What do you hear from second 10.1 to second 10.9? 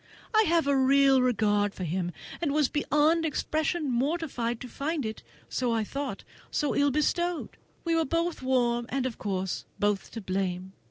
to blame.